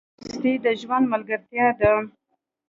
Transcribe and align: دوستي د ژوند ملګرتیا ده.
دوستي 0.23 0.53
د 0.63 0.65
ژوند 0.81 1.05
ملګرتیا 1.13 1.67
ده. 1.79 1.91